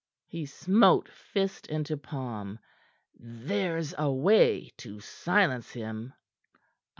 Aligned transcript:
He 0.25 0.47
smote 0.47 1.07
fist 1.09 1.67
into 1.67 1.95
palm. 1.95 2.57
"There's 3.19 3.93
a 3.99 4.11
way 4.11 4.71
to 4.77 4.99
silence 4.99 5.69
him." 5.73 6.13